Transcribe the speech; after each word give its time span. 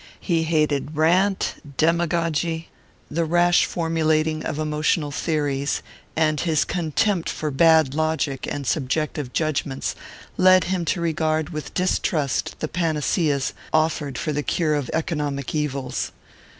He 0.19 0.45
hated 0.45 0.97
rant, 0.97 1.61
demagogy, 1.77 2.69
the 3.11 3.23
rash 3.23 3.65
formulating 3.65 4.43
of 4.43 4.57
emotional 4.57 5.11
theories; 5.11 5.83
and 6.15 6.39
his 6.39 6.65
contempt 6.65 7.29
for 7.29 7.51
bad 7.51 7.93
logic 7.93 8.47
and 8.49 8.65
subjective 8.65 9.31
judgments 9.31 9.93
led 10.37 10.63
him 10.63 10.85
to 10.85 11.01
regard 11.01 11.49
with 11.51 11.75
distrust 11.75 12.55
the 12.61 12.67
panaceas 12.67 13.53
offered 13.71 14.17
for 14.17 14.33
the 14.33 14.41
cure 14.41 14.73
of 14.73 14.89
economic 14.91 15.53
evils. 15.53 16.11